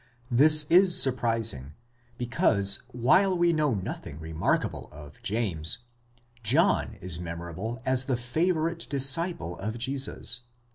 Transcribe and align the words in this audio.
This 0.31 0.63
is 0.71 0.99
surprising; 0.99 1.75
because, 2.17 2.85
while 2.91 3.37
we 3.37 3.53
know 3.53 3.75
nothing 3.75 4.19
remarkable 4.19 4.89
of 4.91 5.21
James, 5.21 5.77
John 6.41 6.95
is 6.99 7.19
memorable 7.19 7.79
as 7.85 8.05
the 8.05 8.17
favourite 8.17 8.87
disciple 8.89 9.59
of 9.59 9.77
Jesus. 9.77 10.39